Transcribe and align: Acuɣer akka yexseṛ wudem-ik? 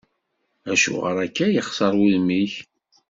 Acuɣer 0.71 1.17
akka 1.25 1.45
yexseṛ 1.49 1.93
wudem-ik? 1.99 2.53